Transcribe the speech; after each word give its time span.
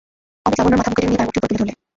অমিত 0.47 0.55
লাবণ্যর 0.59 0.79
মাথা 0.79 0.89
বুকে 0.91 1.01
টেনে 1.01 1.09
নিয়ে 1.15 1.19
তার 1.19 1.25
মুখটি 1.33 1.37
উপরে 1.39 1.49
তুলে 1.49 1.61
ধরলে। 1.61 1.73